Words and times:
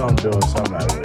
don't 0.00 0.22
do 0.22 0.30
it, 0.30 0.44
somebody 0.44 0.99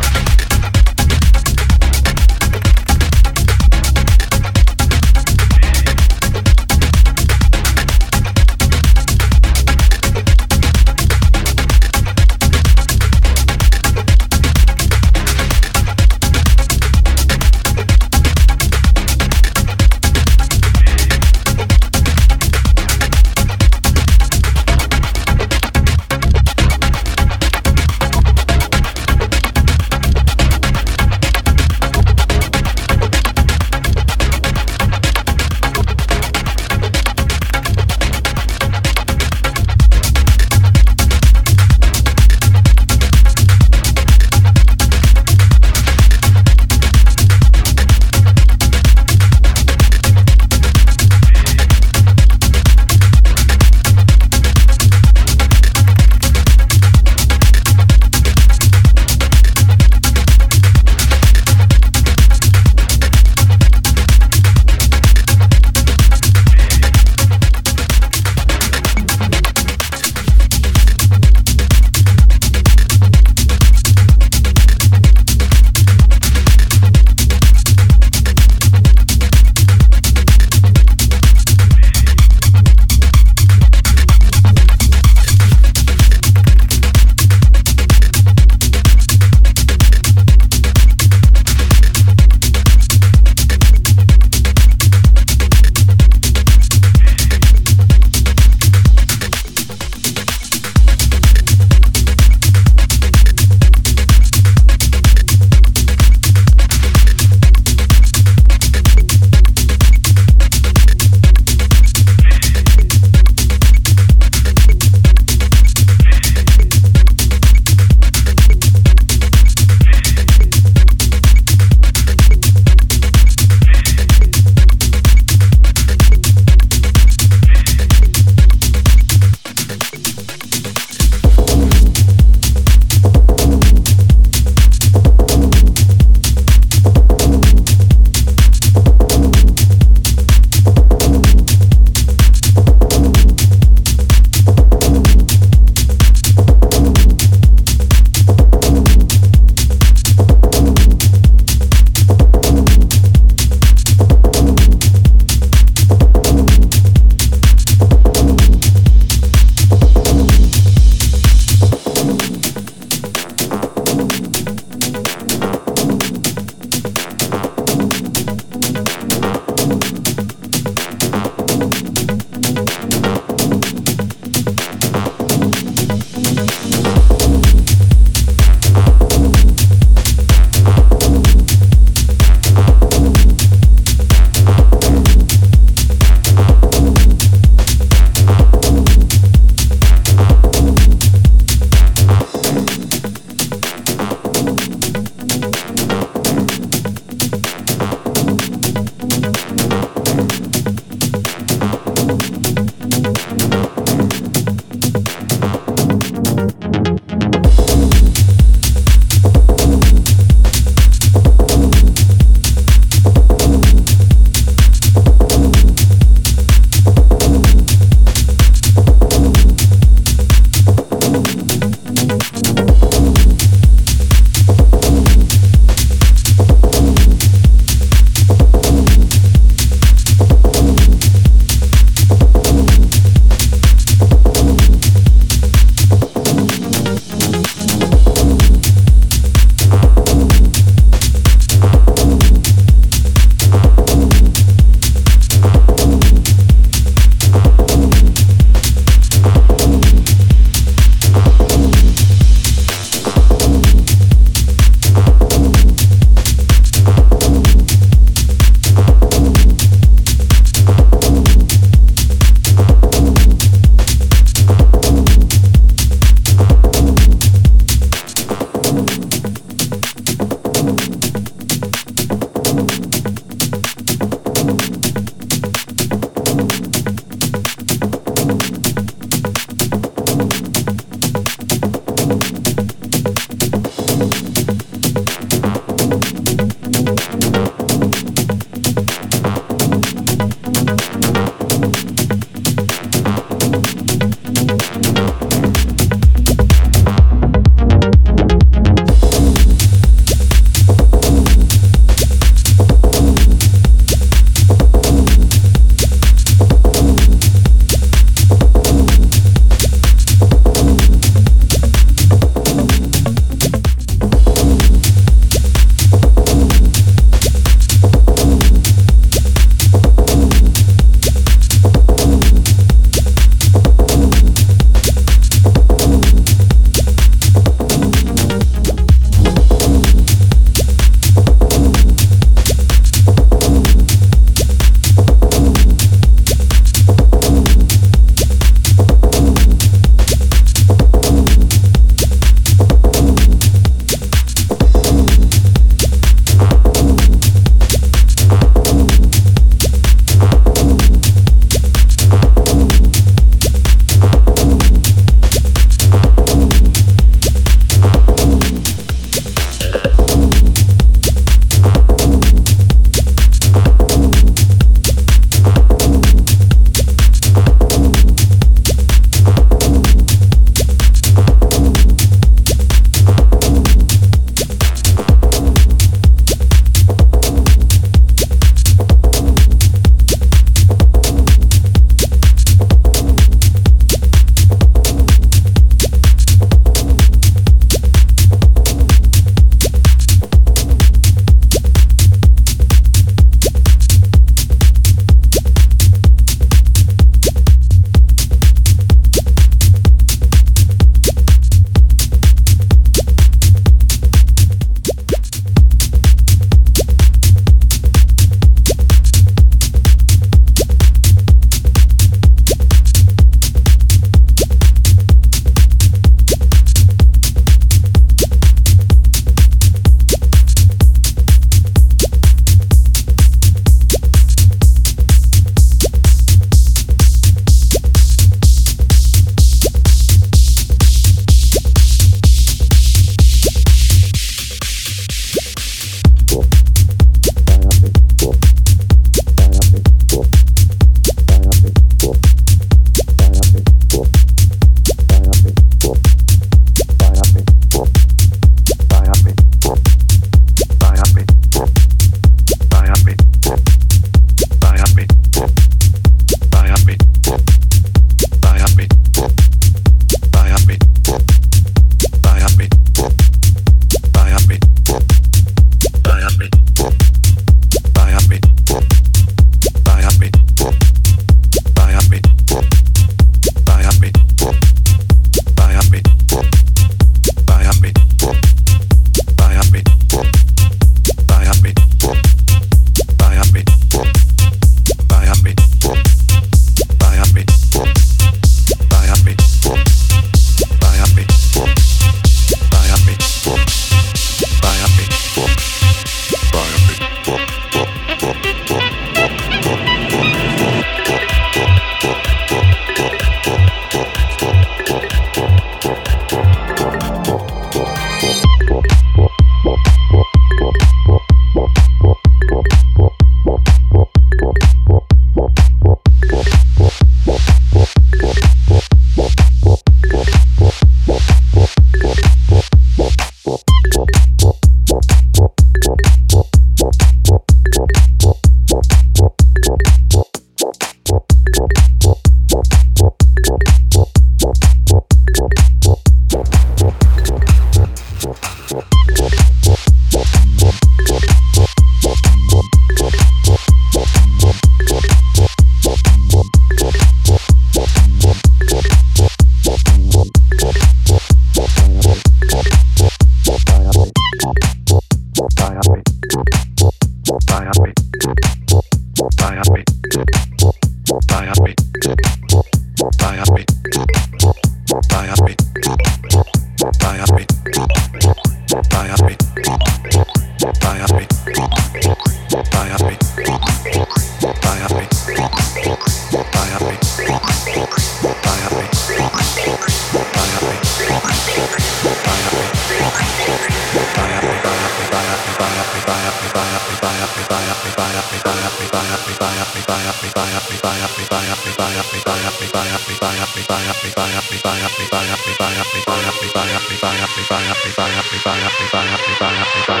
Bye. 599.91 600.00